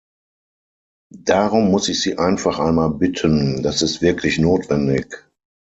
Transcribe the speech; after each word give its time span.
Darum 1.13 1.69
muss 1.69 1.87
ich 1.87 2.01
Sie 2.01 2.17
einfach 2.17 2.57
einmal 2.57 2.89
bitten, 2.89 3.61
das 3.61 3.83
ist 3.83 4.01
wirklich 4.01 4.39
notwendig. 4.39 5.29